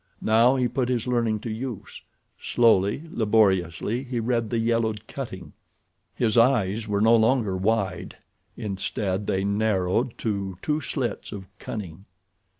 Now 0.23 0.55
he 0.55 0.67
put 0.67 0.89
his 0.89 1.05
learning 1.05 1.41
to 1.41 1.51
use. 1.51 2.01
Slowly, 2.39 3.03
laboriously 3.11 4.03
he 4.03 4.19
read 4.19 4.49
the 4.49 4.57
yellowed 4.57 5.05
cutting. 5.05 5.53
His 6.15 6.39
eyes 6.39 6.87
were 6.87 7.01
no 7.01 7.15
longer 7.15 7.55
wide. 7.55 8.17
Instead 8.57 9.27
they 9.27 9.43
narrowed 9.43 10.17
to 10.17 10.57
two 10.63 10.81
slits 10.81 11.31
of 11.31 11.45
cunning. 11.59 12.05